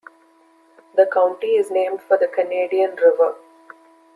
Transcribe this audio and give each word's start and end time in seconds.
The 0.95 1.05
county 1.05 1.57
is 1.57 1.69
named 1.69 2.01
for 2.01 2.17
the 2.17 2.27
Canadian 2.27 2.95
River. 2.95 3.35